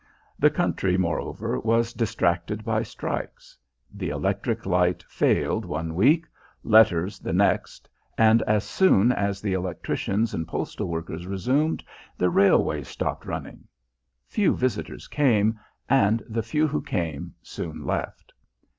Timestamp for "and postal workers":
10.33-11.27